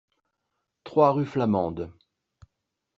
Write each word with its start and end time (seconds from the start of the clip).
trois 0.83 1.11
rue 1.11 1.27
Flamande 1.27 1.93